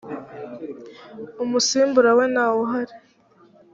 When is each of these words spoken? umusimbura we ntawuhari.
umusimbura 1.43 2.11
we 2.17 2.25
ntawuhari. 2.33 2.93